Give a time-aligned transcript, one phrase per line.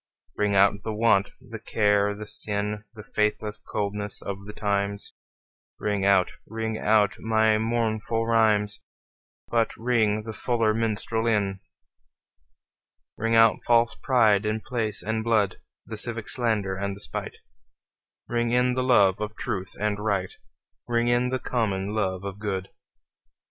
[0.35, 5.13] Ring out the want, the care the sin, The faithless coldness of the times;
[5.79, 8.81] Ring out, ring out my mournful rhymes,
[9.49, 11.59] But ring the fuller minstrel in.
[13.15, 17.37] Ring out false pride in place and blood, The civic slander and the spite;
[18.27, 20.33] Ring in the love of truth and right,
[20.87, 22.69] Ring in the common love of good.